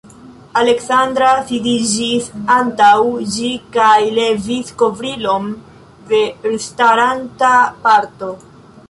Aleksandra 0.59 1.33
sidiĝis 1.49 2.29
antaŭ 2.53 2.87
ĝi 3.35 3.51
kaj 3.77 3.99
levis 4.21 4.73
kovrilon 4.81 5.47
de 6.13 6.23
elstaranta 6.53 7.53
parto. 7.85 8.33